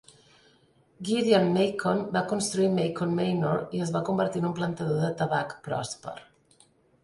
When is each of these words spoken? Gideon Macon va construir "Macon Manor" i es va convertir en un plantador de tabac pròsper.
Gideon 1.09 1.45
Macon 1.57 2.01
va 2.15 2.23
construir 2.33 2.71
"Macon 2.79 3.15
Manor" 3.21 3.63
i 3.81 3.85
es 3.87 3.95
va 3.99 4.03
convertir 4.11 4.45
en 4.45 4.51
un 4.53 4.59
plantador 4.63 5.07
de 5.07 5.15
tabac 5.23 5.57
pròsper. 5.71 6.19